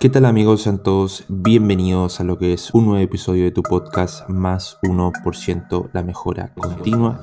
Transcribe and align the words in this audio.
¿Qué 0.00 0.08
tal 0.08 0.26
amigos? 0.26 0.62
Sean 0.62 0.80
todos 0.80 1.24
bienvenidos 1.26 2.20
a 2.20 2.24
lo 2.24 2.38
que 2.38 2.52
es 2.52 2.72
un 2.72 2.86
nuevo 2.86 3.02
episodio 3.02 3.42
de 3.42 3.50
tu 3.50 3.64
podcast 3.64 4.28
Más 4.28 4.78
1% 4.84 5.90
La 5.92 6.04
Mejora 6.04 6.54
Continua. 6.54 7.20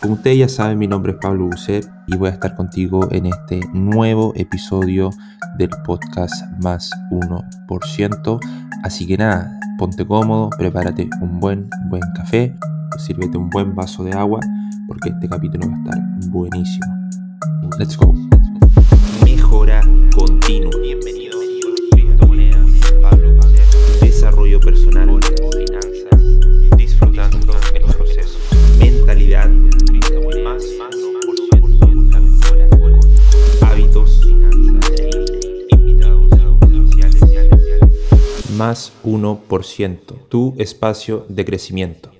Como 0.00 0.14
ustedes 0.14 0.38
ya 0.38 0.48
saben, 0.48 0.76
mi 0.76 0.88
nombre 0.88 1.12
es 1.12 1.18
Pablo 1.18 1.44
Bucet 1.44 1.88
y 2.08 2.16
voy 2.16 2.30
a 2.30 2.32
estar 2.32 2.56
contigo 2.56 3.08
en 3.12 3.26
este 3.26 3.60
nuevo 3.72 4.32
episodio 4.34 5.10
del 5.56 5.70
podcast 5.84 6.34
Más 6.64 6.90
1%. 7.12 8.40
Así 8.82 9.06
que 9.06 9.16
nada, 9.16 9.56
ponte 9.78 10.04
cómodo, 10.04 10.50
prepárate 10.58 11.08
un 11.20 11.38
buen, 11.38 11.70
buen 11.88 12.02
café, 12.16 12.56
sírvete 12.98 13.38
un 13.38 13.50
buen 13.50 13.72
vaso 13.72 14.02
de 14.02 14.14
agua 14.14 14.40
porque 14.88 15.10
este 15.10 15.28
capítulo 15.28 15.68
va 15.68 15.76
a 15.76 15.78
estar 15.78 16.28
buenísimo. 16.28 16.86
Let's 17.78 17.96
go. 17.96 18.12
Mejora 19.24 19.80
continua. 20.12 20.72
Bienvenido. 20.82 21.25
Más 38.66 38.92
1%. 39.04 40.28
Tu 40.28 40.56
espacio 40.58 41.24
de 41.28 41.44
crecimiento. 41.44 42.10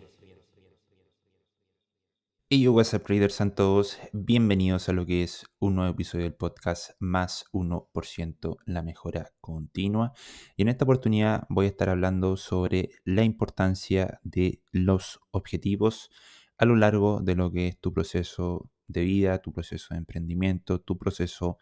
Y 2.49 2.63
yo, 2.63 2.73
WhatsApp 2.73 3.05
Traders, 3.05 3.41
a 3.41 3.53
todos 3.53 3.99
bienvenidos 4.13 4.89
a 4.89 4.93
lo 4.93 5.05
que 5.07 5.25
es 5.25 5.45
un 5.59 5.75
nuevo 5.75 5.91
episodio 5.91 6.23
del 6.23 6.35
podcast 6.35 6.93
Más 7.01 7.47
1% 7.53 8.59
la 8.65 8.83
mejora 8.85 9.33
continua. 9.41 10.13
Y 10.57 10.63
en 10.63 10.69
esta 10.69 10.85
oportunidad 10.85 11.49
voy 11.49 11.67
a 11.67 11.71
estar 11.71 11.89
hablando 11.89 12.37
sobre 12.37 12.91
la 13.03 13.25
importancia 13.25 14.21
de 14.23 14.63
los 14.71 15.19
objetivos 15.33 16.11
a 16.59 16.65
lo 16.65 16.77
largo 16.77 17.23
de 17.23 17.35
lo 17.35 17.51
que 17.51 17.67
es 17.67 17.81
tu 17.81 17.93
proceso 17.93 18.71
de 18.87 19.03
vida, 19.03 19.43
tu 19.43 19.53
proceso 19.53 19.95
de 19.95 19.99
emprendimiento, 19.99 20.81
tu 20.81 20.97
proceso 20.97 21.59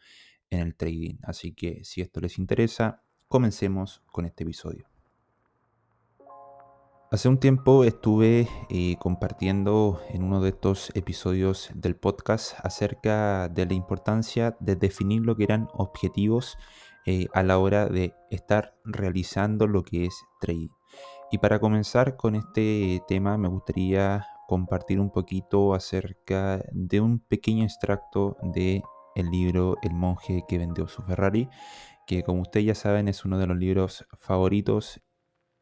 en 0.51 0.61
el 0.61 0.77
trading. 0.77 1.17
Así 1.23 1.55
que 1.55 1.83
si 1.84 2.03
esto 2.03 2.20
les 2.20 2.39
interesa, 2.39 3.03
comencemos 3.34 4.00
con 4.12 4.27
este 4.27 4.44
episodio. 4.44 4.86
Hace 7.10 7.28
un 7.28 7.40
tiempo 7.40 7.82
estuve 7.82 8.46
eh, 8.70 8.94
compartiendo 9.00 10.00
en 10.08 10.22
uno 10.22 10.40
de 10.40 10.50
estos 10.50 10.92
episodios 10.94 11.68
del 11.74 11.96
podcast 11.96 12.55
acerca 12.62 13.48
de 13.48 13.66
la 13.66 13.74
importancia 13.74 14.56
de 14.60 14.77
definir 14.77 15.22
lo 15.22 15.34
que 15.34 15.42
eran 15.42 15.66
objetivos 15.72 16.56
eh, 17.06 17.27
a 17.34 17.42
la 17.42 17.58
hora 17.58 17.86
de 17.86 18.14
estar 18.30 18.77
realizando 18.84 19.66
lo 19.66 19.82
que 19.82 20.05
es 20.05 20.14
trading. 20.40 20.68
Y 21.32 21.38
para 21.38 21.58
comenzar 21.58 22.16
con 22.16 22.36
este 22.36 23.02
tema 23.08 23.36
me 23.36 23.48
gustaría 23.48 24.28
compartir 24.46 25.00
un 25.00 25.10
poquito 25.10 25.74
acerca 25.74 26.62
de 26.70 27.00
un 27.00 27.18
pequeño 27.18 27.64
extracto 27.64 28.36
de 28.44 28.84
el 29.16 29.30
libro 29.30 29.77
El 29.82 29.94
monje 29.94 30.44
que 30.46 30.58
vendió 30.58 30.88
su 30.88 31.02
Ferrari, 31.02 31.48
que 32.06 32.22
como 32.22 32.42
ustedes 32.42 32.66
ya 32.66 32.74
saben 32.74 33.08
es 33.08 33.24
uno 33.24 33.38
de 33.38 33.47
los 33.47 33.56
libros 33.56 34.06
favoritos 34.19 35.00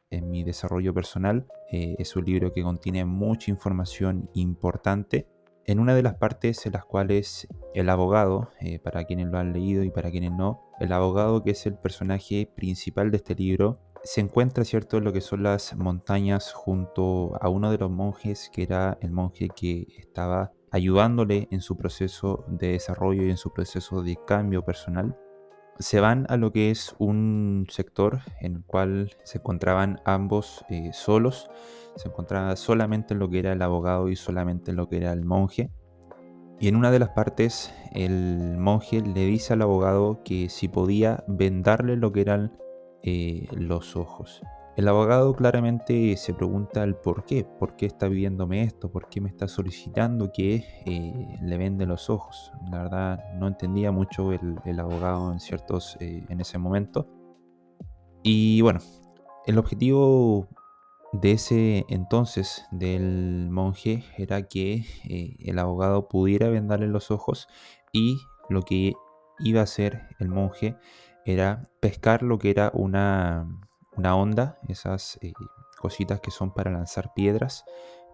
en 0.09 0.29
mi 0.29 0.43
desarrollo 0.43 0.93
personal. 0.93 1.47
Eh, 1.71 1.95
es 1.97 2.15
un 2.15 2.25
libro 2.25 2.53
que 2.53 2.63
contiene 2.63 3.05
mucha 3.05 3.51
información 3.51 4.29
importante. 4.33 5.27
En 5.65 5.79
una 5.79 5.95
de 5.95 6.03
las 6.03 6.15
partes 6.15 6.65
en 6.65 6.73
las 6.73 6.85
cuales 6.85 7.47
el 7.73 7.89
abogado, 7.89 8.49
eh, 8.59 8.79
para 8.79 9.05
quienes 9.05 9.27
lo 9.27 9.39
han 9.39 9.53
leído 9.53 9.83
y 9.83 9.89
para 9.89 10.11
quienes 10.11 10.31
no, 10.31 10.61
el 10.79 10.91
abogado 10.91 11.43
que 11.43 11.51
es 11.51 11.65
el 11.65 11.77
personaje 11.77 12.51
principal 12.53 13.11
de 13.11 13.17
este 13.17 13.35
libro, 13.35 13.79
se 14.03 14.19
encuentra, 14.19 14.65
¿cierto?, 14.65 14.97
en 14.97 15.05
lo 15.05 15.13
que 15.13 15.21
son 15.21 15.43
las 15.43 15.77
montañas 15.77 16.51
junto 16.51 17.41
a 17.41 17.47
uno 17.47 17.71
de 17.71 17.77
los 17.77 17.89
monjes, 17.89 18.49
que 18.51 18.63
era 18.63 18.97
el 19.01 19.11
monje 19.11 19.47
que 19.47 19.87
estaba 19.97 20.51
ayudándole 20.71 21.47
en 21.51 21.61
su 21.61 21.77
proceso 21.77 22.43
de 22.49 22.73
desarrollo 22.73 23.23
y 23.23 23.29
en 23.29 23.37
su 23.37 23.53
proceso 23.53 24.03
de 24.03 24.17
cambio 24.27 24.65
personal 24.65 25.15
se 25.79 25.99
van 25.99 26.25
a 26.29 26.37
lo 26.37 26.51
que 26.51 26.71
es 26.71 26.95
un 26.99 27.67
sector 27.69 28.21
en 28.39 28.57
el 28.57 28.63
cual 28.65 29.15
se 29.23 29.39
encontraban 29.39 30.01
ambos 30.05 30.63
eh, 30.69 30.91
solos, 30.93 31.49
se 31.95 32.09
encontraba 32.09 32.55
solamente 32.55 33.13
en 33.13 33.19
lo 33.19 33.29
que 33.29 33.39
era 33.39 33.53
el 33.53 33.61
abogado 33.61 34.09
y 34.09 34.15
solamente 34.15 34.71
en 34.71 34.77
lo 34.77 34.89
que 34.89 34.97
era 34.97 35.13
el 35.13 35.25
monje. 35.25 35.71
Y 36.59 36.67
en 36.67 36.75
una 36.75 36.91
de 36.91 36.99
las 36.99 37.09
partes 37.09 37.73
el 37.93 38.57
monje 38.57 39.01
le 39.01 39.25
dice 39.25 39.53
al 39.53 39.61
abogado 39.61 40.21
que 40.23 40.49
si 40.49 40.67
podía 40.67 41.23
vendarle 41.27 41.97
lo 41.97 42.11
que 42.11 42.21
eran 42.21 42.57
eh, 43.03 43.47
los 43.51 43.95
ojos. 43.95 44.41
El 44.75 44.87
abogado 44.87 45.35
claramente 45.35 46.17
se 46.17 46.33
pregunta 46.33 46.83
el 46.83 46.95
por 46.95 47.25
qué, 47.25 47.45
por 47.45 47.75
qué 47.75 47.85
está 47.85 48.07
viviéndome 48.07 48.63
esto, 48.63 48.91
por 48.91 49.07
qué 49.07 49.21
me 49.21 49.29
está 49.29 49.47
solicitando 49.47 50.31
que 50.31 50.65
eh, 50.87 51.37
le 51.43 51.57
vende 51.59 51.85
los 51.85 52.09
ojos. 52.09 52.51
La 52.71 52.81
verdad 52.81 53.19
no 53.35 53.47
entendía 53.47 53.91
mucho 53.91 54.31
el, 54.31 54.79
abogado 54.79 55.31
en 55.31 55.39
ciertos 55.39 55.95
eh, 55.99 56.25
en 56.27 56.41
ese 56.41 56.57
momento. 56.57 57.07
Y 58.23 58.61
bueno, 58.61 58.79
el 59.45 59.59
objetivo 59.59 60.47
de 61.11 61.33
ese 61.33 61.85
entonces 61.87 62.65
del 62.71 63.49
monje 63.51 64.03
era 64.17 64.41
que 64.41 64.85
eh, 65.07 65.35
el 65.39 65.59
abogado 65.59 66.07
pudiera 66.07 66.49
vendarle 66.49 66.87
los 66.87 67.11
ojos 67.11 67.47
y 67.91 68.17
lo 68.49 68.63
que 68.63 68.93
iba 69.37 69.59
a 69.59 69.65
hacer 69.65 70.07
el 70.17 70.29
monje 70.29 70.77
era 71.25 71.69
pescar 71.79 72.23
lo 72.23 72.39
que 72.39 72.49
era 72.49 72.71
una 72.73 73.47
una 73.97 74.15
onda, 74.15 74.57
esas 74.67 75.17
eh, 75.21 75.33
cositas 75.79 76.19
que 76.21 76.31
son 76.31 76.53
para 76.53 76.71
lanzar 76.71 77.13
piedras. 77.13 77.65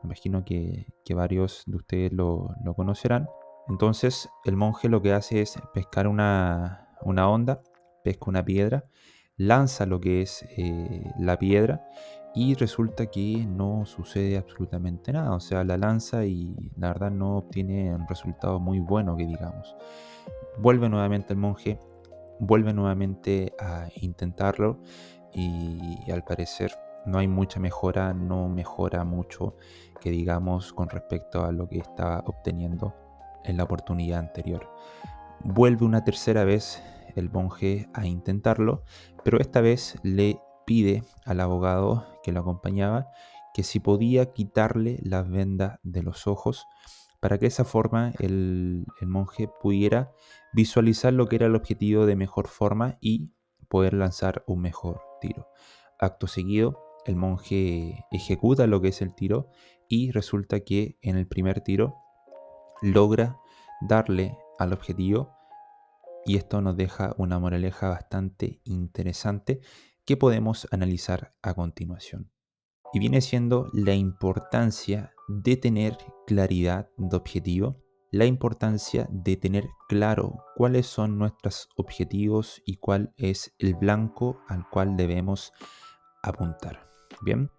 Me 0.02 0.08
imagino 0.08 0.44
que, 0.44 0.88
varios 1.14 1.64
de 1.66 1.78
ustedes 1.78 2.14
lo, 2.14 2.56
conocerán. 2.76 3.28
Entonces 3.68 4.30
el 4.46 4.56
monje 4.56 4.90
lo 4.90 5.02
que 5.02 5.14
hace 5.14 5.42
es 5.42 5.56
pescar 5.74 6.08
una, 6.08 6.90
onda, 7.04 7.62
pesca 8.04 8.26
una 8.28 8.44
piedra, 8.44 8.86
lanza 9.38 9.86
lo 9.86 10.00
que 10.00 10.22
es 10.22 10.46
eh, 10.58 11.04
la 11.20 11.38
piedra 11.38 11.86
y 12.34 12.54
resulta 12.56 13.08
que 13.08 13.46
no 13.48 13.86
sucede 13.86 14.38
absolutamente 14.38 15.12
nada. 15.12 15.36
O 15.36 15.40
sea, 15.40 15.64
la 15.64 15.78
lanza 15.78 16.26
y 16.26 16.56
la 16.78 16.90
verdad 16.90 17.12
no 17.12 17.38
obtiene 17.38 17.94
un 17.94 18.08
resultado 18.08 18.60
muy 18.60 18.80
bueno 18.80 19.16
que 19.16 19.26
digamos. 19.26 19.76
Vuelve 20.58 20.90
nuevamente 20.90 21.34
el 21.34 21.40
monje, 21.40 21.80
vuelve 22.40 22.74
nuevamente 22.74 23.54
a 23.60 23.88
intentarlo 23.96 24.80
y, 25.34 26.10
al 26.12 26.24
parecer 26.24 26.72
no 27.06 27.18
hay 27.18 27.28
mucha 27.28 27.60
mejora, 27.60 28.14
no 28.14 28.50
mejora 28.50 29.04
mucho 29.04 29.56
que 30.02 30.12
digamos 30.12 30.74
con 30.74 30.90
respecto 30.90 31.46
a 31.46 31.52
lo 31.52 31.68
que 31.68 31.78
estaba 31.78 32.20
obteniendo 32.26 32.94
en 33.44 33.58
la 33.58 33.64
oportunidad 33.64 34.20
anterior. 34.20 34.70
Vuelve 35.44 35.86
una 35.86 36.04
tercera 36.04 36.44
vez 36.44 36.84
el 37.16 37.30
monje 37.30 37.90
a 37.94 38.06
intentarlo, 38.06 38.84
pero 39.24 39.40
esta 39.40 39.62
vez 39.62 39.98
le 40.04 40.42
pide 40.66 41.04
al 41.26 41.40
abogado 41.40 42.06
que 42.22 42.32
lo 42.32 42.42
acompañaba 42.42 43.08
que 43.54 43.64
si 43.64 43.80
podía 43.80 44.32
quitarle 44.32 45.00
las 45.04 45.30
vendas 45.30 45.80
de 45.84 46.04
los 46.04 46.28
ojos 46.28 46.68
para 47.20 47.38
que 47.38 47.42
de 47.42 47.48
esa 47.48 47.66
forma 47.66 48.14
el, 48.20 48.86
monje 49.02 49.50
pudiera 49.62 50.12
visualizar 50.54 51.14
lo 51.14 51.28
que 51.28 51.38
era 51.38 51.48
el 51.48 51.56
objetivo 51.56 52.06
de 52.06 52.16
mejor 52.16 52.48
forma 52.48 52.98
y 53.02 53.32
poder 53.68 53.94
lanzar 53.94 54.44
un 54.48 54.62
mejor 54.62 55.09
tiro. 55.20 55.50
Acto 56.00 56.28
seguido, 56.28 56.80
el 57.06 57.16
monje 57.16 58.06
ejecuta 58.12 58.68
lo 58.68 58.82
que 58.82 58.90
es 58.90 59.02
el 59.02 59.16
tiro 59.16 59.50
y 59.88 60.12
resulta 60.12 60.62
que 60.62 60.98
en 61.02 61.18
el 61.18 61.28
primer 61.28 61.62
tiro 61.62 61.96
logra 62.82 63.38
darle 63.82 64.38
al 64.58 64.74
objetivo 64.74 65.36
y 66.26 66.38
esto 66.38 66.62
nos 66.62 66.76
deja 66.76 67.16
una 67.18 67.40
moraleja 67.40 67.90
bastante 67.90 68.62
interesante 68.64 69.62
que 70.06 70.18
podemos 70.18 70.68
analizar 70.72 71.34
a 71.42 71.54
continuación. 71.54 72.32
Y 72.94 73.00
viene 73.00 73.22
siendo 73.22 73.68
la 73.74 73.94
importancia 73.94 75.14
de 75.28 75.58
tener 75.58 75.98
claridad 76.26 76.90
de 76.98 77.16
objetivo 77.16 77.84
la 78.12 78.26
importancia 78.26 79.08
de 79.12 79.38
tener 79.38 79.70
claro 79.88 80.44
cuáles 80.56 80.88
son 80.88 81.18
nuestros 81.18 81.70
objetivos 81.76 82.62
y 82.66 82.78
cuál 82.78 83.14
es 83.18 83.54
el 83.60 83.76
blanco 83.76 84.42
al 84.48 84.68
cual 84.70 84.98
debemos 84.98 85.54
apuntar. 86.24 86.90
Bien, 87.22 87.52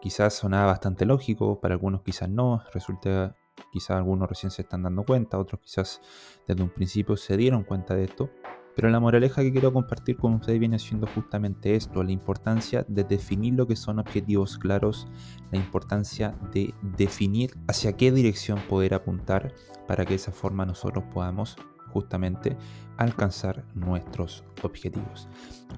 quizás 0.00 0.34
sonaba 0.34 0.66
bastante 0.66 1.04
lógico, 1.04 1.60
para 1.60 1.74
algunos 1.74 2.02
quizás 2.02 2.28
no, 2.28 2.62
resulta 2.72 3.34
quizás 3.72 3.96
algunos 3.96 4.28
recién 4.28 4.50
se 4.50 4.62
están 4.62 4.82
dando 4.82 5.04
cuenta, 5.04 5.38
otros 5.38 5.60
quizás 5.60 6.00
desde 6.46 6.62
un 6.62 6.70
principio 6.70 7.16
se 7.16 7.36
dieron 7.36 7.64
cuenta 7.64 7.94
de 7.94 8.04
esto, 8.04 8.30
pero 8.76 8.90
la 8.90 9.00
moraleja 9.00 9.42
que 9.42 9.50
quiero 9.50 9.72
compartir 9.72 10.18
con 10.18 10.34
ustedes 10.34 10.60
viene 10.60 10.78
siendo 10.78 11.06
justamente 11.06 11.74
esto, 11.74 12.02
la 12.02 12.12
importancia 12.12 12.84
de 12.88 13.04
definir 13.04 13.54
lo 13.54 13.66
que 13.66 13.74
son 13.74 13.98
objetivos 13.98 14.58
claros, 14.58 15.08
la 15.50 15.58
importancia 15.58 16.36
de 16.52 16.74
definir 16.82 17.56
hacia 17.66 17.96
qué 17.96 18.12
dirección 18.12 18.60
poder 18.68 18.92
apuntar 18.92 19.54
para 19.88 20.04
que 20.04 20.10
de 20.10 20.16
esa 20.16 20.30
forma 20.30 20.66
nosotros 20.66 21.04
podamos 21.12 21.56
justamente 21.90 22.54
alcanzar 22.98 23.64
nuestros 23.74 24.44
objetivos. 24.62 25.26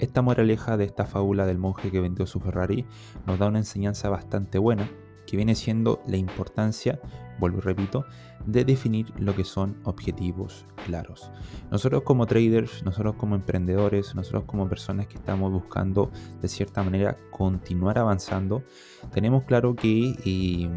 Esta 0.00 0.20
moraleja 0.20 0.76
de 0.76 0.84
esta 0.84 1.06
fábula 1.06 1.46
del 1.46 1.58
monje 1.58 1.92
que 1.92 2.00
vendió 2.00 2.26
su 2.26 2.40
Ferrari 2.40 2.84
nos 3.26 3.38
da 3.38 3.46
una 3.46 3.58
enseñanza 3.58 4.08
bastante 4.08 4.58
buena 4.58 4.90
que 5.28 5.36
viene 5.36 5.54
siendo 5.54 6.00
la 6.06 6.16
importancia, 6.16 6.98
vuelvo 7.38 7.58
y 7.58 7.60
repito, 7.60 8.06
de 8.46 8.64
definir 8.64 9.12
lo 9.18 9.36
que 9.36 9.44
son 9.44 9.76
objetivos 9.84 10.64
claros. 10.86 11.30
Nosotros 11.70 12.02
como 12.02 12.24
traders, 12.26 12.82
nosotros 12.82 13.16
como 13.16 13.34
emprendedores, 13.34 14.14
nosotros 14.14 14.44
como 14.46 14.70
personas 14.70 15.06
que 15.06 15.16
estamos 15.16 15.52
buscando 15.52 16.10
de 16.40 16.48
cierta 16.48 16.82
manera 16.82 17.18
continuar 17.30 17.98
avanzando, 17.98 18.64
tenemos 19.12 19.44
claro 19.44 19.76
que 19.76 20.14
eh, 20.24 20.70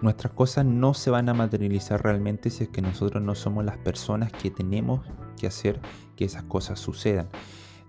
nuestras 0.00 0.32
cosas 0.32 0.64
no 0.64 0.94
se 0.94 1.10
van 1.10 1.28
a 1.28 1.34
materializar 1.34 2.02
realmente 2.02 2.48
si 2.48 2.64
es 2.64 2.70
que 2.70 2.80
nosotros 2.80 3.22
no 3.22 3.34
somos 3.34 3.66
las 3.66 3.76
personas 3.76 4.32
que 4.32 4.50
tenemos 4.50 5.02
que 5.38 5.46
hacer 5.46 5.78
que 6.16 6.24
esas 6.24 6.44
cosas 6.44 6.80
sucedan. 6.80 7.28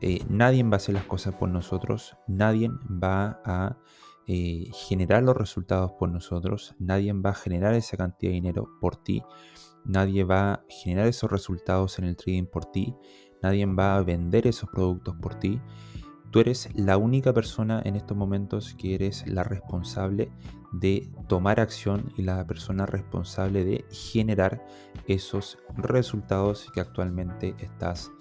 Eh, 0.01 0.25
nadie 0.27 0.61
va 0.63 0.73
a 0.73 0.75
hacer 0.75 0.93
las 0.93 1.05
cosas 1.05 1.35
por 1.35 1.47
nosotros, 1.47 2.17
nadie 2.27 2.69
va 3.01 3.39
a 3.45 3.77
eh, 4.27 4.65
generar 4.73 5.23
los 5.23 5.37
resultados 5.37 5.91
por 5.99 6.09
nosotros, 6.09 6.75
nadie 6.79 7.13
va 7.13 7.31
a 7.31 7.35
generar 7.35 7.73
esa 7.75 7.97
cantidad 7.97 8.31
de 8.31 8.35
dinero 8.35 8.69
por 8.81 8.95
ti, 8.95 9.23
nadie 9.83 10.23
va 10.23 10.53
a 10.53 10.65
generar 10.67 11.07
esos 11.07 11.31
resultados 11.31 11.99
en 11.99 12.05
el 12.05 12.15
trading 12.15 12.45
por 12.45 12.65
ti, 12.65 12.95
nadie 13.43 13.65
va 13.65 13.95
a 13.95 14.03
vender 14.03 14.47
esos 14.47 14.69
productos 14.69 15.15
por 15.21 15.35
ti. 15.35 15.61
Tú 16.31 16.39
eres 16.39 16.69
la 16.75 16.97
única 16.97 17.33
persona 17.33 17.81
en 17.85 17.95
estos 17.95 18.17
momentos 18.17 18.73
que 18.73 18.95
eres 18.95 19.25
la 19.27 19.43
responsable 19.43 20.31
de 20.73 21.09
tomar 21.29 21.59
acción 21.59 22.11
y 22.17 22.23
la 22.23 22.45
persona 22.45 22.85
responsable 22.85 23.63
de 23.63 23.85
generar 23.91 24.65
esos 25.07 25.57
resultados 25.77 26.69
que 26.73 26.81
actualmente 26.81 27.55
estás 27.59 28.11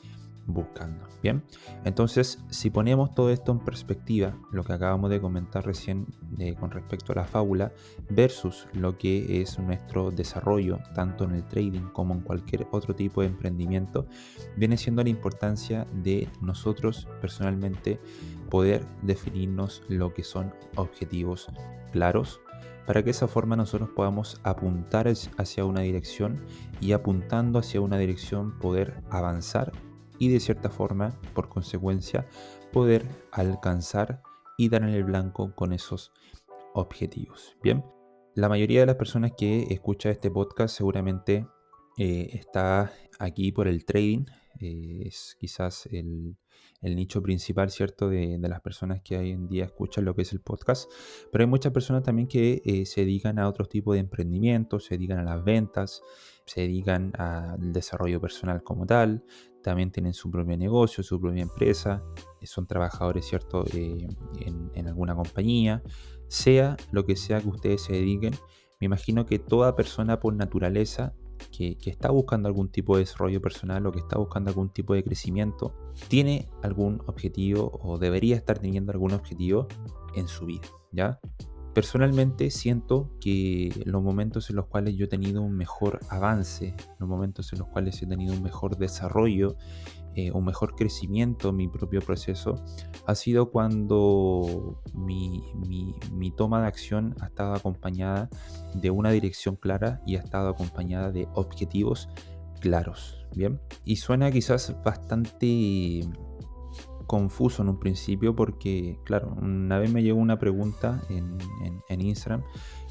buscando. 0.47 1.07
Bien, 1.23 1.43
entonces 1.85 2.39
si 2.51 2.71
ponemos 2.71 3.15
todo 3.15 3.31
esto 3.31 3.53
en 3.53 3.61
perspectiva, 3.61 4.37
lo 4.53 4.65
que 4.65 4.73
acabamos 4.73 5.11
de 5.11 5.21
comentar 5.21 5.65
recién 5.65 6.07
eh, 6.39 6.55
con 6.55 6.71
respecto 6.71 7.13
a 7.13 7.17
la 7.17 7.25
fábula 7.25 7.73
versus 8.11 8.67
lo 8.73 8.99
que 8.99 9.41
es 9.41 9.59
nuestro 9.59 10.11
desarrollo, 10.11 10.79
tanto 10.95 11.25
en 11.25 11.33
el 11.33 11.45
trading 11.45 11.89
como 11.93 12.15
en 12.15 12.21
cualquier 12.21 12.67
otro 12.71 12.95
tipo 12.95 13.23
de 13.23 13.29
emprendimiento, 13.29 14.07
viene 14.57 14.77
siendo 14.77 15.03
la 15.03 15.09
importancia 15.09 15.87
de 16.03 16.29
nosotros 16.41 17.09
personalmente 17.21 18.01
poder 18.51 18.87
definirnos 19.03 19.83
lo 19.89 20.13
que 20.13 20.25
son 20.25 20.53
objetivos 20.77 21.49
claros 21.93 22.41
para 22.87 23.01
que 23.01 23.07
de 23.07 23.11
esa 23.13 23.29
forma 23.29 23.57
nosotros 23.57 23.89
podamos 23.91 24.41
apuntar 24.43 25.09
hacia 25.09 25.65
una 25.65 25.81
dirección 25.81 26.45
y 26.81 26.93
apuntando 26.93 27.59
hacia 27.59 27.81
una 27.81 27.99
dirección 27.99 28.59
poder 28.59 29.03
avanzar 29.11 29.73
y 30.19 30.29
de 30.29 30.41
cierta 30.41 30.71
forma, 30.71 31.19
por 31.35 31.49
consecuencia, 31.49 32.27
poder 32.73 33.07
alcanzar 33.33 34.23
y 34.57 34.69
dar 34.69 34.83
en 34.83 34.91
el 34.91 35.05
blanco 35.05 35.55
con 35.55 35.73
esos 35.73 36.13
objetivos. 36.75 37.57
Bien, 37.63 37.85
la 38.35 38.49
mayoría 38.49 38.81
de 38.81 38.87
las 38.87 38.97
personas 38.97 39.33
que 39.37 39.67
escucha 39.71 40.11
este 40.11 40.31
podcast 40.31 40.77
seguramente 40.77 41.47
eh, 41.99 42.31
está 42.33 42.93
aquí 43.19 43.53
por 43.53 43.69
el 43.69 43.85
trading, 43.85 44.25
eh, 44.61 45.03
es 45.07 45.37
quizás 45.39 45.87
el, 45.87 46.37
nicho 46.83 47.23
principal, 47.23 47.71
¿cierto?, 47.71 48.09
de, 48.09 48.39
las 48.41 48.61
personas 48.61 49.01
que 49.03 49.17
hoy 49.17 49.31
en 49.31 49.47
día 49.47 49.65
escuchan 49.65 50.05
lo 50.05 50.15
que 50.15 50.23
es 50.23 50.33
el 50.33 50.41
podcast, 50.41 50.91
pero 51.33 51.45
hay 51.45 51.49
muchas 51.49 51.73
personas 51.73 52.03
también 52.03 52.29
que 52.29 52.61
eh, 52.65 52.85
se 52.85 53.03
dedican 53.03 53.39
a 53.39 53.49
otro 53.49 53.65
tipo 53.67 53.95
de 53.95 54.01
emprendimientos, 54.01 54.85
se 54.85 54.97
dedican 54.97 55.19
a 55.19 55.25
las 55.25 55.43
ventas, 55.43 56.03
se 56.47 56.63
dedican 56.63 57.13
al 57.19 57.73
desarrollo 57.73 58.21
personal 58.21 58.63
como 58.63 58.87
tal, 58.87 59.25
también 59.65 59.91
tienen 59.91 60.13
su 60.13 60.31
propio 60.31 60.57
negocio, 60.57 61.03
su 61.03 61.19
propia 61.19 61.43
empresa, 61.43 62.05
eh, 62.41 62.47
son 62.47 62.67
trabajadores, 62.67 63.27
¿cierto?, 63.27 63.65
eh, 63.73 64.07
en, 64.41 64.87
alguna 64.87 65.15
compañía, 65.15 65.83
sea 66.29 66.77
lo 66.93 67.07
que 67.07 67.17
sea 67.17 67.41
que 67.41 67.49
ustedes 67.49 67.83
se 67.83 67.95
dediquen, 67.95 68.35
me 68.81 68.85
imagino 68.85 69.25
que 69.25 69.39
toda 69.39 69.75
persona 69.75 70.21
por 70.21 70.35
naturaleza 70.35 71.15
que, 71.57 71.77
está 71.87 72.11
buscando 72.11 72.49
algún 72.49 72.69
tipo 72.69 72.97
de 72.97 73.01
desarrollo 73.01 73.41
personal 73.41 73.87
o 73.87 73.93
que 73.93 74.01
está 74.01 74.19
buscando 74.19 74.51
algún 74.51 74.71
tipo 74.71 74.95
de 74.95 75.05
crecimiento, 75.05 75.75
tiene 76.09 76.49
algún 76.63 77.03
objetivo 77.07 77.79
o 77.83 77.99
debería 77.99 78.37
estar 78.37 78.59
teniendo 78.59 78.93
algún 78.93 79.13
objetivo 79.13 79.69
en 80.15 80.29
su 80.29 80.47
vida, 80.47 80.69
¿ya? 80.93 81.21
Personalmente 81.75 82.51
siento 82.51 83.11
que 83.21 83.73
los 83.85 84.01
momentos 84.01 84.49
en 84.49 84.57
los 84.57 84.67
cuales 84.67 84.95
yo 84.95 85.07
he 85.07 85.09
tenido 85.09 85.43
un 85.43 85.57
mejor 85.57 85.99
avance, 86.09 86.75
los 87.01 87.09
momentos 87.09 87.53
en 87.53 87.59
los 87.59 87.69
cuales 87.69 88.01
he 88.01 88.07
tenido 88.07 88.33
un 88.33 88.43
mejor 88.43 88.77
desarrollo, 88.77 89.57
eh, 90.17 90.31
un 90.33 90.45
mejor 90.45 90.75
crecimiento 90.75 91.51
en 91.51 91.57
mi 91.57 91.69
propio 91.69 92.01
proceso, 92.01 92.63
ha 93.07 93.15
sido 93.15 93.51
cuando 93.51 94.81
mi, 94.95 95.43
mi, 96.13 96.31
toma 96.31 96.61
de 96.61 96.69
acción 96.69 97.15
ha 97.21 97.27
estado 97.27 97.55
acompañada 97.55 98.29
de 98.75 98.91
una 98.91 99.11
dirección 99.11 99.57
clara 99.57 100.01
y 100.07 100.17
ha 100.17 100.21
estado 100.21 100.49
acompañada 100.49 101.11
de 101.11 101.29
objetivos 101.35 102.09
claros. 102.61 103.27
Bien, 103.35 103.61
y 103.85 103.97
suena 103.97 104.31
quizás 104.31 104.77
bastante 104.85 106.07
confuso 107.07 107.63
en 107.63 107.69
un 107.69 107.79
principio 107.79 108.35
porque, 108.35 108.99
claro, 109.05 109.37
una 109.41 109.79
vez 109.79 109.93
me 109.93 110.03
llegó 110.03 110.19
una 110.19 110.39
pregunta 110.39 111.03
en, 111.09 111.39
Instagram 112.01 112.43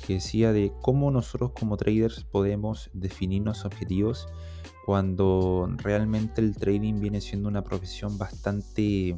que 0.08 0.16
decía 0.16 0.54
de 0.54 0.72
cómo 0.82 1.12
nosotros 1.12 1.52
como 1.60 1.76
traders 1.76 2.24
podemos 2.24 2.90
definirnos 2.94 3.66
objetivos 3.66 4.28
cuando 4.86 5.70
realmente 5.78 6.42
el 6.42 6.56
trading 6.56 7.00
viene 7.00 7.22
siendo 7.22 7.48
una 7.48 7.64
profesión 7.64 8.18
bastante 8.18 9.18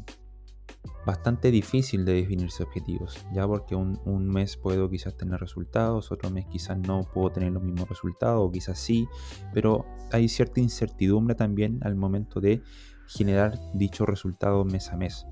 bastante 1.06 1.52
difícil 1.52 2.04
de 2.04 2.14
definirse 2.14 2.64
objetivos, 2.64 3.24
ya 3.32 3.48
porque 3.48 3.76
un, 3.76 4.28
mes 4.28 4.58
puedo 4.58 4.90
quizás 4.90 5.16
tener 5.16 5.40
resultados, 5.40 6.12
otro 6.12 6.32
mes 6.32 6.46
quizás 6.48 6.78
no 6.80 7.02
puedo 7.14 7.32
tener 7.32 7.52
los 7.52 7.64
mismos 7.64 7.88
resultados, 7.88 8.42
o 8.42 8.52
quizás 8.52 8.80
sí, 8.80 9.08
pero 9.54 9.86
hay 10.12 10.28
cierta 10.28 10.60
incertidumbre 10.60 11.36
también 11.36 11.80
al 11.84 11.96
momento 11.96 12.42
de 12.42 12.62
generar 13.08 13.60
dicho 13.76 14.06
resultado 14.06 14.66
mes 14.66 14.90
a 14.90 14.98
mes. 14.98 15.28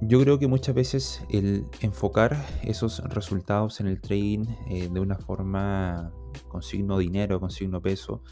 Yo 0.00 0.20
creo 0.20 0.38
que 0.38 0.46
muchas 0.46 0.74
veces 0.74 1.24
el 1.30 1.64
enfocar 1.80 2.36
esos 2.62 2.98
resultados 3.04 3.80
en 3.80 3.86
el 3.86 4.00
trading 4.00 4.44
eh, 4.68 4.88
de 4.92 5.00
una 5.00 5.16
forma 5.16 6.12
con 6.48 6.62
signo 6.62 6.98
dinero, 6.98 7.40
con 7.40 7.50
signo 7.50 7.80
peso, 7.80 8.22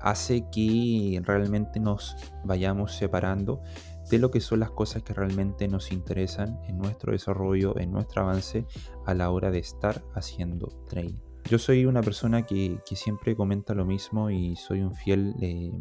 hace 0.00 0.44
que 0.50 1.20
realmente 1.24 1.78
nos 1.78 2.16
vayamos 2.44 2.94
separando 2.94 3.62
de 4.10 4.18
lo 4.18 4.30
que 4.30 4.40
son 4.40 4.60
las 4.60 4.70
cosas 4.70 5.02
que 5.02 5.14
realmente 5.14 5.68
nos 5.68 5.92
interesan 5.92 6.58
en 6.66 6.78
nuestro 6.78 7.12
desarrollo, 7.12 7.78
en 7.78 7.92
nuestro 7.92 8.22
avance 8.22 8.66
a 9.06 9.14
la 9.14 9.30
hora 9.30 9.50
de 9.50 9.58
estar 9.58 10.02
haciendo 10.14 10.68
trading. 10.88 11.20
Yo 11.48 11.58
soy 11.58 11.84
una 11.84 12.02
persona 12.02 12.42
que, 12.44 12.80
siempre 12.84 13.36
comenta 13.36 13.74
lo 13.74 13.84
mismo 13.84 14.30
y 14.30 14.56
soy 14.56 14.80
un 14.80 14.94
fiel 14.94 15.34
eh, 15.40 15.72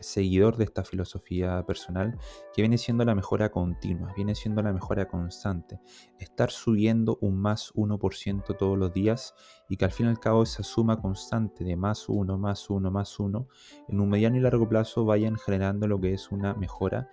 seguidor 0.00 0.56
de 0.56 0.64
esta 0.64 0.84
filosofía 0.84 1.64
personal 1.66 2.18
que 2.54 2.62
viene 2.62 2.78
siendo 2.78 3.04
la 3.04 3.14
mejora 3.14 3.50
continua, 3.50 4.12
viene 4.14 4.34
siendo 4.34 4.62
la 4.62 4.72
mejora 4.72 5.08
constante. 5.08 5.80
Estar 6.18 6.50
subiendo 6.50 7.18
un 7.20 7.36
más 7.36 7.72
1% 7.74 8.56
todos 8.56 8.78
los 8.78 8.92
días 8.92 9.34
y 9.68 9.76
que 9.76 9.84
al 9.84 9.92
fin 9.92 10.06
y 10.06 10.08
al 10.10 10.20
cabo 10.20 10.42
esa 10.42 10.62
suma 10.62 11.00
constante 11.00 11.64
de 11.64 11.76
más 11.76 12.08
1, 12.08 12.38
más 12.38 12.68
1, 12.70 12.90
más 12.90 13.18
1, 13.18 13.48
en 13.88 14.00
un 14.00 14.08
mediano 14.08 14.36
y 14.36 14.40
largo 14.40 14.68
plazo 14.68 15.04
vayan 15.04 15.36
generando 15.36 15.86
lo 15.86 16.00
que 16.00 16.12
es 16.12 16.30
una 16.30 16.54
mejora 16.54 17.10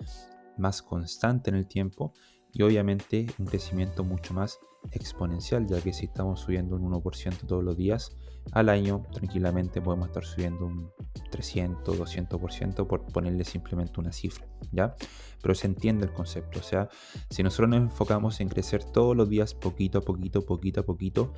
más 0.57 0.81
constante 0.81 1.49
en 1.49 1.55
el 1.55 1.67
tiempo 1.67 2.13
y 2.53 2.61
obviamente 2.61 3.27
un 3.39 3.45
crecimiento 3.45 4.03
mucho 4.03 4.33
más 4.33 4.59
exponencial, 4.91 5.65
ya 5.65 5.81
que 5.81 5.93
si 5.93 6.05
estamos 6.05 6.41
subiendo 6.41 6.75
un 6.75 6.91
1% 6.91 7.47
todos 7.47 7.63
los 7.63 7.75
días, 7.77 8.15
al 8.51 8.69
año 8.69 9.03
tranquilamente 9.13 9.81
podemos 9.81 10.07
estar 10.07 10.25
subiendo 10.25 10.65
un 10.65 10.91
300, 11.31 11.97
200% 11.97 12.85
por 12.85 13.05
ponerle 13.05 13.45
simplemente 13.45 13.99
una 13.99 14.11
cifra, 14.11 14.45
¿ya? 14.71 14.95
Pero 15.41 15.55
se 15.55 15.67
entiende 15.67 16.05
el 16.05 16.13
concepto, 16.13 16.59
o 16.59 16.63
sea, 16.63 16.89
si 17.29 17.41
nosotros 17.43 17.69
nos 17.69 17.79
enfocamos 17.79 18.39
en 18.41 18.49
crecer 18.49 18.83
todos 18.83 19.15
los 19.15 19.29
días 19.29 19.53
poquito 19.53 19.99
a 19.99 20.01
poquito, 20.01 20.45
poquito 20.45 20.81
a 20.81 20.83
poquito, 20.83 21.33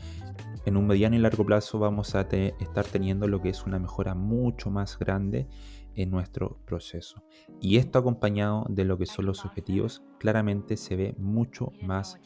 en 0.65 0.77
un 0.77 0.88
mediano 0.88 1.15
y 1.15 1.19
largo 1.19 1.45
plazo 1.45 1.77
vamos 1.77 2.15
a 2.15 2.22
estar 2.22 2.86
teniendo 2.86 3.27
lo 3.27 3.41
que 3.41 3.50
es 3.50 3.65
una 3.65 3.77
mejora 3.77 4.15
mucho 4.15 4.72
más 4.72 4.98
grande 4.98 5.48
en 5.96 6.12
nuestro 6.12 6.58
proceso. 6.66 7.24
Y 7.60 7.78
esto 7.78 8.00
acompañado 8.00 8.66
de 8.70 8.86
lo 8.86 8.98
que 8.98 9.06
son 9.06 9.25
los 9.25 9.46
objetivos, 9.46 10.04
claramente 10.20 10.78
se 10.78 10.96
ve 10.96 11.16
mucho 11.18 11.72
más 11.82 12.20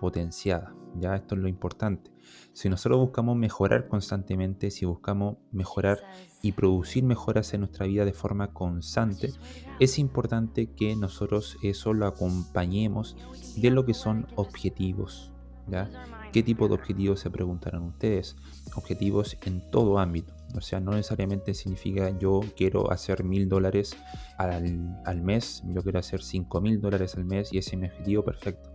potenciada. 0.00 0.74
Ya 0.96 1.16
esto 1.16 1.34
es 1.34 1.40
lo 1.40 1.48
importante. 1.48 2.12
Si 2.52 2.68
nosotros 2.68 3.00
buscamos 3.00 3.36
mejorar 3.36 3.88
constantemente, 3.88 4.70
si 4.70 4.84
buscamos 4.84 5.36
mejorar 5.50 5.98
y 6.42 6.52
producir 6.52 7.04
mejoras 7.04 7.52
en 7.54 7.60
nuestra 7.60 7.86
vida 7.86 8.04
de 8.04 8.12
forma 8.12 8.52
constante, 8.52 9.32
es 9.80 9.98
importante 9.98 10.68
que 10.68 10.94
nosotros 10.94 11.56
eso 11.62 11.92
lo 11.92 12.06
acompañemos 12.06 13.16
de 13.56 13.70
lo 13.70 13.84
que 13.84 13.94
son 13.94 14.26
objetivos. 14.36 15.32
¿ya? 15.66 15.90
¿Qué 16.32 16.42
tipo 16.42 16.68
de 16.68 16.74
objetivos 16.74 17.20
se 17.20 17.30
preguntarán 17.30 17.82
ustedes? 17.82 18.36
Objetivos 18.76 19.36
en 19.42 19.68
todo 19.70 19.98
ámbito 19.98 20.32
O 20.54 20.60
sea, 20.60 20.80
no 20.80 20.92
necesariamente 20.92 21.54
significa 21.54 22.16
yo 22.18 22.40
quiero 22.56 22.90
hacer 22.90 23.24
mil 23.24 23.48
dólares 23.48 23.96
al, 24.38 25.00
al, 25.04 25.22
mes, 25.22 25.62
yo 25.66 25.82
quiero 25.82 25.98
hacer 25.98 26.22
cinco 26.22 26.60
mil 26.60 26.80
dólares 26.80 27.16
al 27.16 27.24
mes 27.24 27.52
y 27.52 27.58
ese 27.58 27.70
es 27.70 27.78
mi 27.78 27.86
objetivo 27.86 28.24
perfecto. 28.24 28.70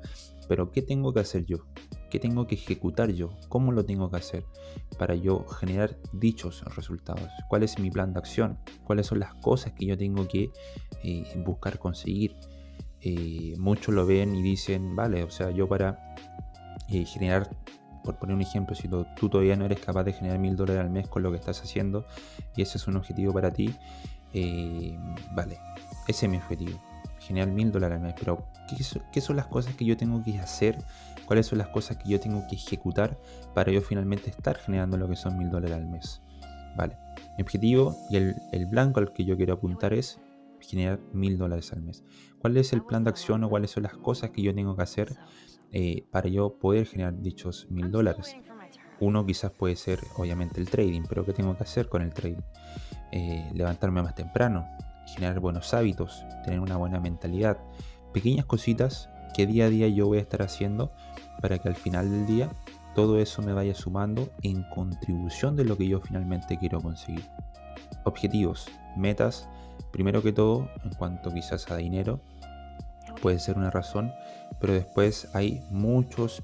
Pero 0.49 0.71
¿qué 0.71 0.81
tengo 0.81 1.13
que 1.13 1.19
hacer 1.19 1.45
yo? 1.45 1.57
¿Qué 2.09 2.19
tengo 2.19 2.47
que 2.47 2.55
ejecutar 2.55 3.11
yo? 3.11 3.29
¿Cómo 3.49 3.71
lo 3.71 3.85
tengo 3.85 4.09
que 4.09 4.17
hacer 4.17 4.45
para 4.97 5.13
yo 5.13 5.45
generar 5.45 5.95
dichos 6.11 6.63
resultados? 6.75 7.29
¿Cuál 7.47 7.61
es 7.61 7.77
mi 7.77 7.91
plan 7.91 8.13
de 8.13 8.19
acción? 8.19 8.57
¿Cuáles 8.83 9.05
son 9.05 9.19
las 9.19 9.35
cosas 9.35 9.73
que 9.73 9.85
yo 9.85 9.95
tengo 9.95 10.27
que 10.27 10.49
eh, 11.03 11.23
buscar 11.45 11.77
conseguir? 11.77 12.35
Eh, 13.01 13.53
muchos 13.59 13.93
lo 13.93 14.07
ven 14.07 14.35
y 14.35 14.41
dicen, 14.41 14.95
vale, 14.95 15.23
o 15.23 15.29
sea, 15.29 15.51
yo 15.51 15.67
para 15.67 16.15
eh, 16.89 17.05
generar, 17.05 17.55
por 18.03 18.17
poner 18.17 18.35
un 18.35 18.41
ejemplo, 18.41 18.75
si 18.75 18.87
tú 18.87 19.29
todavía 19.29 19.55
no 19.55 19.65
eres 19.65 19.79
capaz 19.79 20.03
de 20.03 20.13
generar 20.13 20.39
mil 20.39 20.55
dólares 20.55 20.81
al 20.81 20.89
mes 20.89 21.07
con 21.07 21.23
lo 21.23 21.31
que 21.31 21.37
estás 21.37 21.61
haciendo 21.61 22.05
y 22.55 22.61
ese 22.61 22.77
es 22.77 22.87
un 22.87 22.95
objetivo 22.95 23.33
para 23.33 23.51
ti, 23.51 23.75
vale, 25.33 25.59
ese 26.07 26.25
es 26.25 26.31
mi 26.31 26.37
objetivo 26.37 26.79
generar 27.29 27.49
mil 27.49 27.71
dólares 27.71 27.97
al 27.97 28.01
mes, 28.01 28.15
pero 28.17 28.43
¿qué, 29.11 29.21
son 29.21 29.35
las 29.35 29.45
cosas 29.45 29.75
que 29.75 29.85
yo 29.85 29.95
tengo 29.95 30.23
que 30.23 30.39
hacer? 30.39 30.75
¿Cuáles 31.27 31.45
son 31.45 31.59
las 31.59 31.67
cosas 31.67 31.97
que 31.97 32.09
yo 32.09 32.19
tengo 32.19 32.43
que 32.49 32.55
ejecutar 32.55 33.19
para 33.53 33.71
yo 33.71 33.81
finalmente 33.81 34.31
estar 34.31 34.57
generando 34.57 34.97
lo 34.97 35.07
que 35.07 35.15
son 35.15 35.37
mil 35.37 35.51
dólares 35.51 35.77
al 35.77 35.85
mes? 35.85 36.23
Vale, 36.75 36.97
mi 37.37 37.43
objetivo 37.43 37.95
y 38.09 38.15
el, 38.17 38.65
blanco 38.65 38.99
al 38.99 39.13
que 39.13 39.25
yo 39.25 39.37
quiero 39.37 39.53
apuntar 39.53 39.93
es 39.93 40.19
generar 40.59 40.99
mil 41.13 41.37
dólares 41.37 41.71
al 41.71 41.81
mes. 41.81 42.03
¿Cuál 42.39 42.57
es 42.57 42.73
el 42.73 42.83
plan 42.83 43.03
de 43.03 43.11
acción 43.11 43.43
o 43.43 43.49
cuáles 43.49 43.69
son 43.69 43.83
las 43.83 43.93
cosas 43.93 44.31
que 44.31 44.41
yo 44.41 44.55
tengo 44.55 44.75
que 44.75 44.81
hacer 44.81 45.15
eh, 45.71 46.07
para 46.11 46.29
yo 46.29 46.57
poder 46.59 46.85
generar 46.85 47.19
dichos 47.19 47.67
mil 47.69 47.91
dólares? 47.91 48.35
Uno 48.99 49.25
quizás 49.25 49.51
puede 49.51 49.75
ser 49.75 49.99
obviamente 50.17 50.59
el 50.59 50.69
trading, 50.69 51.03
pero 51.07 51.25
¿qué 51.25 51.33
tengo 51.33 51.55
que 51.55 51.63
hacer 51.63 51.87
con 51.87 52.01
el 52.01 52.13
trading? 52.13 52.41
Eh, 53.11 53.49
levantarme 53.53 54.01
más 54.01 54.15
temprano, 54.15 54.67
generar 55.05 55.39
buenos 55.39 55.73
hábitos, 55.73 56.25
tener 56.43 56.59
una 56.59 56.77
buena 56.77 56.99
mentalidad. 56.99 57.57
Pequeñas 58.13 58.45
cositas 58.45 59.09
que 59.33 59.45
día 59.45 59.65
a 59.65 59.69
día 59.69 59.87
yo 59.87 60.07
voy 60.07 60.17
a 60.17 60.21
estar 60.21 60.41
haciendo 60.41 60.91
para 61.41 61.57
que 61.59 61.69
al 61.69 61.75
final 61.75 62.09
del 62.09 62.25
día 62.25 62.49
todo 62.95 63.19
eso 63.19 63.41
me 63.41 63.53
vaya 63.53 63.75
sumando 63.75 64.29
en 64.41 64.63
contribución 64.63 65.55
de 65.55 65.63
lo 65.63 65.77
que 65.77 65.87
yo 65.87 66.01
finalmente 66.01 66.57
quiero 66.57 66.81
conseguir. 66.81 67.23
Objetivos, 68.03 68.67
metas, 68.97 69.47
primero 69.91 70.21
que 70.21 70.33
todo, 70.33 70.69
en 70.83 70.93
cuanto 70.95 71.33
quizás 71.33 71.69
a 71.71 71.77
dinero, 71.77 72.19
puede 73.21 73.39
ser 73.39 73.57
una 73.57 73.71
razón, 73.71 74.11
pero 74.59 74.73
después 74.73 75.29
hay 75.33 75.61
muchos 75.69 76.43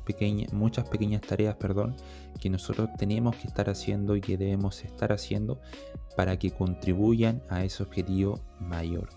muchas 0.51 0.88
pequeñas 0.88 1.22
tareas 1.22 1.55
perdón, 1.55 1.95
que 2.39 2.50
nosotros 2.50 2.89
tenemos 2.98 3.36
que 3.36 3.48
estar 3.48 3.69
haciendo 3.69 4.15
y 4.15 4.22
que 4.22 4.38
debemos 4.38 4.84
estar 4.84 5.12
haciendo 5.12 5.60
para 6.15 6.38
que 6.38 6.51
contribuyan 6.51 7.41
a 7.50 7.63
ese 7.63 7.84
objetivo 7.84 8.39
mayor. 8.60 9.10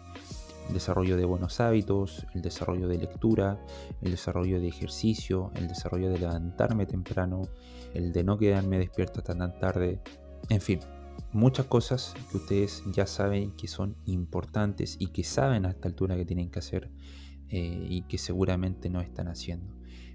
El 0.68 0.74
desarrollo 0.74 1.16
de 1.16 1.24
buenos 1.24 1.60
hábitos, 1.60 2.26
el 2.34 2.42
desarrollo 2.42 2.88
de 2.88 2.98
lectura, 2.98 3.58
el 4.02 4.10
desarrollo 4.10 4.60
de 4.60 4.68
ejercicio, 4.68 5.50
el 5.54 5.66
desarrollo 5.66 6.10
de 6.10 6.18
levantarme 6.18 6.84
temprano, 6.84 7.42
el 7.94 8.12
de 8.12 8.22
no 8.22 8.36
quedarme 8.36 8.78
despierto 8.78 9.20
hasta 9.20 9.34
tan 9.34 9.58
tarde, 9.58 10.02
en 10.50 10.60
fin, 10.60 10.80
muchas 11.32 11.66
cosas 11.66 12.14
que 12.30 12.36
ustedes 12.36 12.82
ya 12.92 13.06
saben 13.06 13.52
que 13.52 13.66
son 13.66 13.96
importantes 14.04 14.96
y 14.98 15.08
que 15.08 15.24
saben 15.24 15.64
a 15.64 15.70
esta 15.70 15.88
altura 15.88 16.16
que 16.16 16.24
tienen 16.24 16.50
que 16.50 16.58
hacer 16.58 16.90
eh, 17.50 17.86
y 17.88 18.02
que 18.02 18.18
seguramente 18.18 18.90
no 18.90 19.00
están 19.00 19.28
haciendo. 19.28 19.74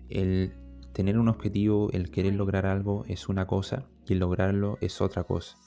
El 0.10 0.54
tener 0.94 1.18
un 1.18 1.28
objetivo, 1.28 1.90
el 1.92 2.12
querer 2.12 2.36
lograr 2.36 2.66
algo 2.66 3.04
es 3.08 3.28
una 3.28 3.48
cosa 3.48 3.88
y 4.08 4.16
lograrlo 4.16 4.78
es 4.82 5.02
otra 5.02 5.24
cosa. 5.24 5.58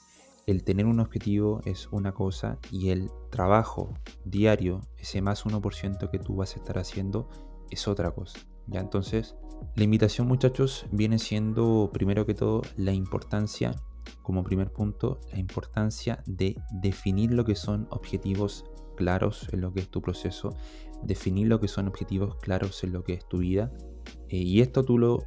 El 0.45 0.63
tener 0.63 0.85
un 0.85 1.01
objetivo 1.01 1.59
es 1.65 1.89
una 1.91 2.13
cosa 2.13 2.57
y 2.71 2.89
el 2.89 3.09
trabajo 3.29 3.93
diario, 4.23 4.79
ese 4.97 5.21
más 5.21 5.45
1% 5.45 6.09
que 6.09 6.19
tú 6.19 6.37
vas 6.37 6.55
a 6.55 6.59
estar 6.59 6.77
haciendo, 6.77 7.27
es 7.69 7.87
otra 7.87 8.11
cosa. 8.11 8.39
Ya 8.67 8.79
entonces, 8.79 9.35
la 9.75 9.83
invitación 9.83 10.27
muchachos 10.27 10.85
viene 10.91 11.19
siendo 11.19 11.89
primero 11.91 12.25
que 12.25 12.33
todo 12.33 12.61
la 12.77 12.93
importancia, 12.93 13.75
como 14.23 14.43
primer 14.43 14.71
punto, 14.71 15.19
la 15.33 15.39
importancia 15.39 16.23
de 16.25 16.55
definir 16.81 17.33
lo 17.33 17.43
que 17.43 17.55
son 17.55 17.87
objetivos 17.89 18.63
claros 18.95 19.47
en 19.51 19.61
lo 19.61 19.73
que 19.73 19.81
es 19.81 19.89
tu 19.89 20.01
proceso, 20.01 20.55
definir 21.03 21.47
lo 21.47 21.59
que 21.59 21.67
son 21.67 21.87
objetivos 21.87 22.35
claros 22.37 22.83
en 22.83 22.93
lo 22.93 23.03
que 23.03 23.13
es 23.13 23.27
tu 23.27 23.39
vida. 23.39 23.71
Eh, 24.29 24.37
y 24.37 24.61
esto 24.61 24.83
tú 24.83 24.97
lo, 24.97 25.23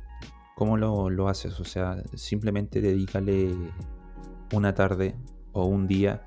¿cómo 0.57 0.77
lo, 0.77 1.29
haces? 1.29 1.59
O 1.61 1.65
sea, 1.65 2.03
simplemente 2.15 2.81
dedícale 2.81 3.55
una 4.53 4.75
tarde 4.75 5.17
o 5.53 5.65
un 5.65 5.87
día 5.87 6.27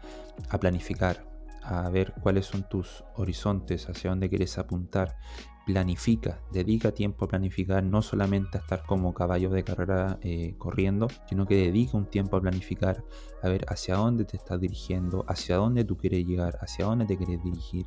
a 0.49 0.59
planificar, 0.59 1.25
a 1.61 1.89
ver 1.89 2.13
cuáles 2.21 2.45
son 2.45 2.67
tus 2.67 3.03
horizontes, 3.15 3.89
hacia 3.89 4.09
dónde 4.09 4.29
quieres 4.29 4.57
apuntar, 4.57 5.17
planifica, 5.65 6.41
dedica 6.51 6.91
tiempo 6.91 7.25
a 7.25 7.27
planificar, 7.27 7.83
no 7.83 8.01
solamente 8.01 8.57
a 8.57 8.61
estar 8.61 8.83
como 8.85 9.13
caballo 9.13 9.49
de 9.49 9.63
carrera 9.63 10.19
eh, 10.21 10.55
corriendo, 10.57 11.07
sino 11.29 11.45
que 11.45 11.55
dedica 11.55 11.97
un 11.97 12.05
tiempo 12.05 12.37
a 12.37 12.41
planificar, 12.41 13.03
a 13.41 13.49
ver 13.49 13.65
hacia 13.69 13.95
dónde 13.95 14.25
te 14.25 14.37
estás 14.37 14.59
dirigiendo, 14.59 15.25
hacia 15.27 15.57
dónde 15.57 15.85
tú 15.85 15.97
quieres 15.97 16.25
llegar, 16.25 16.57
hacia 16.61 16.85
dónde 16.85 17.05
te 17.05 17.17
quieres 17.17 17.41
dirigir. 17.43 17.85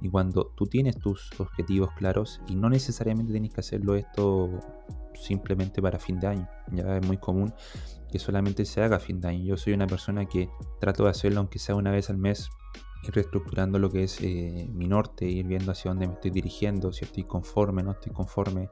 Y 0.00 0.08
cuando 0.08 0.52
tú 0.56 0.66
tienes 0.66 0.98
tus 0.98 1.30
objetivos 1.38 1.90
claros, 1.92 2.40
y 2.48 2.54
no 2.54 2.70
necesariamente 2.70 3.32
tienes 3.32 3.52
que 3.52 3.60
hacerlo 3.60 3.94
esto 3.94 4.60
simplemente 5.14 5.82
para 5.82 5.98
fin 5.98 6.20
de 6.20 6.28
año, 6.28 6.48
ya 6.72 6.96
es 6.96 7.06
muy 7.06 7.18
común 7.18 7.52
que 8.10 8.18
solamente 8.18 8.64
se 8.64 8.82
haga 8.82 8.98
fin 8.98 9.20
de 9.20 9.28
año. 9.28 9.44
Yo 9.44 9.56
soy 9.56 9.74
una 9.74 9.86
persona 9.86 10.26
que 10.26 10.48
trato 10.80 11.04
de 11.04 11.10
hacerlo 11.10 11.40
aunque 11.40 11.58
sea 11.58 11.74
una 11.74 11.90
vez 11.90 12.08
al 12.08 12.16
mes 12.16 12.48
ir 13.02 13.14
reestructurando 13.14 13.78
lo 13.78 13.90
que 13.90 14.04
es 14.04 14.20
eh, 14.22 14.68
mi 14.72 14.86
norte, 14.86 15.28
ir 15.28 15.46
viendo 15.46 15.72
hacia 15.72 15.90
dónde 15.90 16.06
me 16.06 16.14
estoy 16.14 16.30
dirigiendo, 16.30 16.92
si 16.92 17.04
estoy 17.04 17.24
conforme, 17.24 17.82
no 17.82 17.92
estoy 17.92 18.12
conforme. 18.12 18.70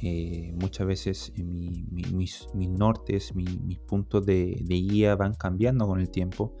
Eh, 0.00 0.52
muchas 0.60 0.86
veces 0.86 1.32
eh, 1.36 1.42
mis, 1.42 2.48
nortes, 2.54 3.34
mis 3.34 3.78
puntos 3.80 4.24
de, 4.26 4.56
guía 4.66 5.16
van 5.16 5.34
cambiando 5.34 5.86
con 5.86 6.00
el 6.00 6.10
tiempo 6.10 6.56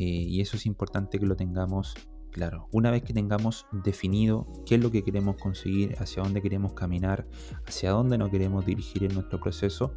y 0.00 0.40
eso 0.40 0.56
es 0.56 0.64
importante 0.64 1.18
que 1.18 1.26
lo 1.26 1.34
tengamos 1.34 1.96
claro. 2.30 2.68
Una 2.70 2.92
vez 2.92 3.02
que 3.02 3.12
tengamos 3.12 3.66
definido 3.72 4.46
qué 4.64 4.76
es 4.76 4.80
lo 4.80 4.92
que 4.92 5.02
queremos 5.02 5.36
conseguir, 5.36 5.96
hacia 5.98 6.22
dónde 6.22 6.40
queremos 6.40 6.72
caminar, 6.72 7.26
hacia 7.66 7.90
dónde 7.90 8.16
nos 8.16 8.30
queremos 8.30 8.64
dirigir 8.64 9.02
en 9.02 9.14
nuestro 9.14 9.40
proceso, 9.40 9.94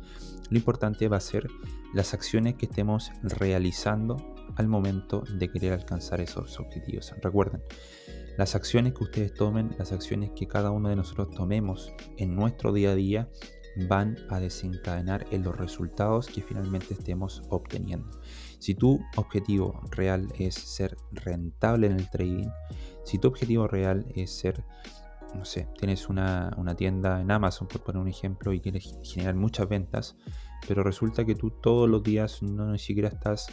lo 0.49 0.57
importante 0.57 1.07
va 1.07 1.17
a 1.17 1.21
ser 1.21 1.47
las 1.93 2.15
acciones 2.15 2.55
que 2.55 2.65
estemos 2.65 3.11
realizando 3.21 4.30
al 4.55 4.67
momento 4.67 5.23
de 5.37 5.49
querer 5.49 5.73
alcanzar 5.73 6.21
esos 6.21 6.59
objetivos. 6.59 7.13
Recuerden, 7.21 7.61
las 8.37 8.55
acciones 8.55 8.93
que 8.93 9.03
ustedes 9.03 9.33
tomen, 9.33 9.75
las 9.77 9.91
acciones 9.91 10.31
que 10.35 10.47
cada 10.47 10.71
uno 10.71 10.89
de 10.89 10.95
nosotros 10.95 11.29
tomemos 11.35 11.93
en 12.17 12.35
nuestro 12.35 12.71
día 12.73 12.91
a 12.91 12.95
día, 12.95 13.29
van 13.87 14.17
a 14.29 14.39
desencadenar 14.39 15.25
en 15.31 15.43
los 15.43 15.55
resultados 15.55 16.27
que 16.27 16.41
finalmente 16.41 16.93
estemos 16.93 17.41
obteniendo. 17.49 18.09
Si 18.59 18.75
tu 18.75 18.99
objetivo 19.15 19.81
real 19.91 20.27
es 20.37 20.55
ser 20.55 20.97
rentable 21.11 21.87
en 21.87 21.93
el 21.93 22.09
trading, 22.09 22.49
si 23.03 23.17
tu 23.17 23.27
objetivo 23.27 23.67
real 23.67 24.05
es 24.15 24.31
ser, 24.31 24.63
no 25.35 25.45
sé, 25.45 25.67
tienes 25.77 26.09
una, 26.09 26.53
una 26.57 26.75
tienda 26.75 27.21
en 27.21 27.31
Amazon, 27.31 27.67
por 27.67 27.81
poner 27.81 28.01
un 28.01 28.07
ejemplo, 28.07 28.53
y 28.53 28.59
quieres 28.59 28.97
generar 29.03 29.35
muchas 29.35 29.67
ventas, 29.67 30.15
pero 30.67 30.83
resulta 30.83 31.25
que 31.25 31.35
tú 31.35 31.49
todos 31.49 31.89
los 31.89 32.03
días 32.03 32.43
no 32.43 32.71
ni 32.71 32.79
siquiera 32.79 33.09
estás 33.09 33.47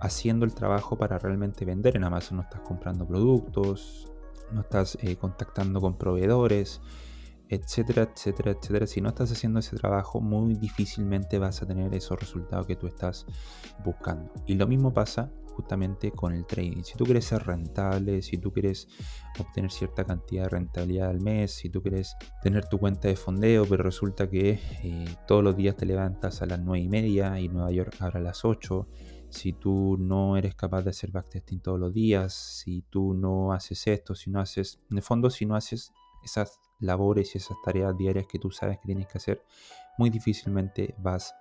haciendo 0.00 0.44
el 0.44 0.54
trabajo 0.54 0.96
para 0.96 1.18
realmente 1.18 1.64
vender 1.64 1.96
en 1.96 2.04
Amazon. 2.04 2.38
No 2.38 2.42
estás 2.42 2.60
comprando 2.60 3.06
productos, 3.06 4.10
no 4.52 4.60
estás 4.60 4.98
eh, 5.02 5.16
contactando 5.16 5.80
con 5.80 5.96
proveedores, 5.96 6.80
etcétera, 7.48 8.10
etcétera, 8.12 8.52
etcétera. 8.52 8.86
Si 8.86 9.00
no 9.00 9.08
estás 9.08 9.32
haciendo 9.32 9.60
ese 9.60 9.76
trabajo, 9.76 10.20
muy 10.20 10.54
difícilmente 10.54 11.38
vas 11.38 11.62
a 11.62 11.66
tener 11.66 11.94
esos 11.94 12.18
resultados 12.18 12.66
que 12.66 12.76
tú 12.76 12.86
estás 12.86 13.26
buscando. 13.84 14.32
Y 14.46 14.54
lo 14.54 14.66
mismo 14.66 14.92
pasa 14.92 15.30
justamente 15.58 16.12
con 16.12 16.32
el 16.32 16.46
trading. 16.46 16.84
Si 16.84 16.96
tú 16.96 17.04
quieres 17.04 17.24
ser 17.24 17.44
rentable, 17.44 18.22
si 18.22 18.38
tú 18.38 18.52
quieres 18.52 18.86
obtener 19.40 19.72
cierta 19.72 20.04
cantidad 20.04 20.44
de 20.44 20.50
rentabilidad 20.50 21.10
al 21.10 21.20
mes, 21.20 21.50
si 21.50 21.68
tú 21.68 21.82
quieres 21.82 22.14
tener 22.42 22.66
tu 22.66 22.78
cuenta 22.78 23.08
de 23.08 23.16
fondeo, 23.16 23.66
pero 23.66 23.82
resulta 23.82 24.30
que 24.30 24.60
eh, 24.84 25.16
todos 25.26 25.42
los 25.42 25.56
días 25.56 25.74
te 25.74 25.84
levantas 25.84 26.42
a 26.42 26.46
las 26.46 26.60
9 26.60 26.78
y 26.78 26.88
media 26.88 27.40
y 27.40 27.48
Nueva 27.48 27.72
York 27.72 27.96
abre 27.98 28.20
a 28.20 28.22
las 28.22 28.44
8 28.44 28.86
si 29.30 29.52
tú 29.52 29.96
no 29.98 30.36
eres 30.36 30.54
capaz 30.54 30.82
de 30.82 30.90
hacer 30.90 31.10
backtesting 31.10 31.60
todos 31.60 31.78
los 31.78 31.92
días, 31.92 32.32
si 32.32 32.82
tú 32.90 33.14
no 33.14 33.52
haces 33.52 33.86
esto, 33.86 34.14
si 34.14 34.30
no 34.30 34.40
haces, 34.40 34.80
en 34.90 34.96
el 34.96 35.02
fondo, 35.02 35.30
si 35.30 35.46
no 35.46 35.54
haces 35.54 35.92
esas 36.22 36.60
labores 36.80 37.34
y 37.34 37.38
esas 37.38 37.56
tareas 37.64 37.96
diarias 37.96 38.26
que 38.26 38.38
tú 38.38 38.50
sabes 38.50 38.78
que 38.78 38.86
tienes 38.86 39.06
que 39.06 39.18
hacer, 39.18 39.44
muy 39.98 40.10
difícilmente 40.10 40.94
vas 40.98 41.34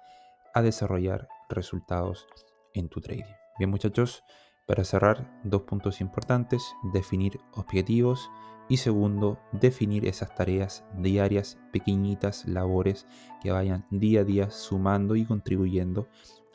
a 0.53 0.61
desarrollar 0.61 1.27
resultados 1.49 2.27
en 2.73 2.89
tu 2.89 3.01
trading. 3.01 3.23
Bien 3.57 3.69
muchachos, 3.69 4.23
para 4.65 4.83
cerrar, 4.83 5.41
dos 5.43 5.61
puntos 5.61 6.01
importantes, 6.01 6.63
definir 6.93 7.39
objetivos 7.53 8.29
y 8.69 8.77
segundo, 8.77 9.39
definir 9.53 10.05
esas 10.05 10.35
tareas 10.35 10.83
diarias, 10.97 11.57
pequeñitas 11.71 12.45
labores 12.45 13.07
que 13.41 13.51
vayan 13.51 13.85
día 13.91 14.21
a 14.21 14.23
día 14.25 14.51
sumando 14.51 15.15
y 15.15 15.25
contribuyendo 15.25 16.09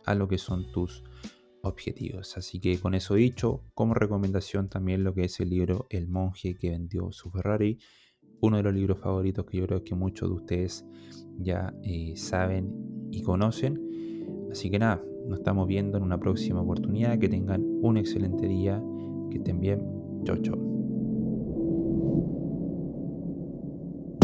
a 0.05 0.15
lo 0.15 0.29
que 0.29 0.39
son 0.39 0.71
tus 0.73 1.05
objetivos. 1.63 2.37
Así 2.37 2.61
que 2.61 2.79
con 2.79 2.95
eso 2.95 3.15
dicho, 3.15 3.63
como 3.75 3.95
recomendación 3.95 4.69
también 4.69 5.05
lo 5.05 5.15
que 5.15 5.25
es 5.25 5.41
el 5.41 5.51
libro 5.51 5.87
El 5.91 6.09
monje 6.09 6.57
que 6.57 6.71
vendió 6.71 7.13
su 7.13 7.31
Ferrari, 7.31 7.79
uno 8.41 8.57
de 8.57 8.63
los 8.65 8.75
libros 8.75 8.99
favoritos 8.99 9.47
que 9.47 9.59
yo 9.59 9.67
creo 9.67 9.85
que 9.85 9.95
muchos 9.95 10.29
de 10.29 10.35
ustedes 10.35 10.85
ya 11.39 11.73
eh, 11.83 12.15
saben 12.17 13.09
y 13.11 13.23
conocen. 13.23 14.49
Así 14.51 14.71
que 14.71 14.79
nada, 14.79 15.03
nos 15.29 15.39
estamos 15.39 15.67
viendo 15.69 15.97
en 15.97 16.05
una 16.05 16.19
próxima 16.19 16.61
oportunidad. 16.61 17.19
Que 17.19 17.29
tengan 17.29 17.63
un 17.81 17.97
excelente 17.97 18.47
día, 18.47 18.83
que 19.31 19.39
estén 19.39 19.61
bien. 19.61 19.87
Chau, 20.25 20.37
chau. 20.43 20.72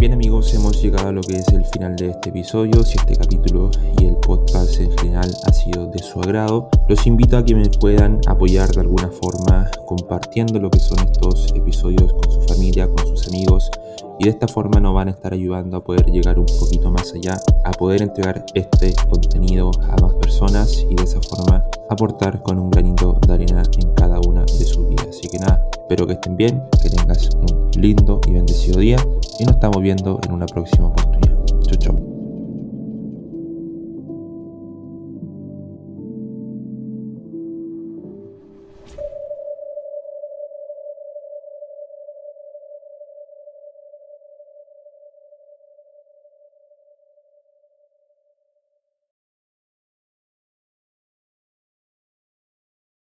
Bien 0.00 0.12
amigos, 0.12 0.55
hemos 0.55 0.81
llegado 0.81 1.09
a 1.09 1.12
lo 1.12 1.23
que 1.23 1.35
es 1.35 1.49
el 1.49 1.64
final 1.67 1.97
de 1.97 2.11
este 2.11 2.28
episodio. 2.28 2.85
Si 2.85 2.97
este 2.97 3.17
capítulo 3.17 3.69
y 3.99 4.05
el 4.05 4.14
podcast 4.19 4.78
en 4.78 4.97
general 4.97 5.35
ha 5.45 5.52
sido 5.52 5.88
de 5.88 5.99
su 5.99 6.21
agrado, 6.21 6.69
los 6.88 7.05
invito 7.09 7.37
a 7.37 7.45
que 7.45 7.57
me 7.57 7.69
puedan 7.69 8.21
apoyar 8.28 8.71
de 8.71 8.83
alguna 8.83 9.11
forma 9.11 9.69
compartiendo 9.87 10.61
lo 10.61 10.71
que 10.71 10.78
son 10.78 11.00
estos 11.00 11.52
episodios 11.52 12.12
con 12.12 12.31
su 12.31 12.40
familia, 12.43 12.87
con 12.87 13.09
sus 13.09 13.26
amigos. 13.26 13.73
Y 14.21 14.25
de 14.25 14.31
esta 14.31 14.47
forma 14.47 14.78
nos 14.78 14.95
van 14.95 15.09
a 15.09 15.11
estar 15.11 15.33
ayudando 15.33 15.76
a 15.76 15.83
poder 15.83 16.07
llegar 16.07 16.38
un 16.38 16.47
poquito 16.47 16.93
más 16.93 17.12
allá, 17.12 17.37
a 17.64 17.73
poder 17.73 18.00
entregar 18.00 18.47
este 18.55 18.95
contenido 19.11 19.73
a 19.83 20.00
más 20.00 20.14
personas 20.14 20.87
y 20.88 20.95
de 20.95 21.02
esa 21.02 21.21
forma 21.23 21.64
aportar 21.90 22.40
con 22.45 22.61
un 22.61 22.71
granito 22.71 23.19
de 23.26 23.33
arena 23.33 23.64
en 23.76 23.93
cada 23.95 24.21
una 24.21 24.43
de 24.43 24.64
sus 24.64 24.88
vidas. 24.88 25.09
Así 25.09 25.28
que 25.28 25.40
nada, 25.40 25.61
espero 25.73 26.07
que 26.07 26.12
estén 26.12 26.37
bien, 26.37 26.62
que 26.81 26.88
tengas 26.88 27.31
un 27.35 27.58
lindo 27.77 28.21
y 28.27 28.33
bendecido 28.33 28.81
día 28.81 28.99
y 29.39 29.45
nos 29.45 29.55
estamos 29.55 29.83
viendo 29.83 30.21
en 30.25 30.33
una 30.33 30.47
próxima 30.47 30.89
oportunidad. 30.89 31.37
Chau, 31.63 31.79
chau. 31.79 32.18